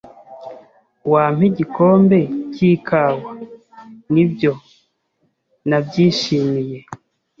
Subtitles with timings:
[1.11, 2.19] "Wampa igikombe
[2.53, 3.31] cy'ikawa?"
[4.13, 4.51] "Nibyo.
[5.69, 6.77] Nabyishimiye."